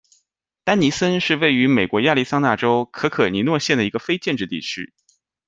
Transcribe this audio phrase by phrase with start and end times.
[0.63, 4.91] 丹尼森是位于美国亚利桑那州可可尼诺县的一个非建制地区。